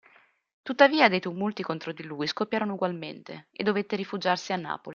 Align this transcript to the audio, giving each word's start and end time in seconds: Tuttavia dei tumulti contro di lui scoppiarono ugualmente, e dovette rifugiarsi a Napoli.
Tuttavia 0.63 1.09
dei 1.09 1.19
tumulti 1.19 1.61
contro 1.61 1.91
di 1.93 2.01
lui 2.01 2.25
scoppiarono 2.25 2.73
ugualmente, 2.73 3.49
e 3.51 3.61
dovette 3.63 3.95
rifugiarsi 3.95 4.51
a 4.51 4.55
Napoli. 4.55 4.89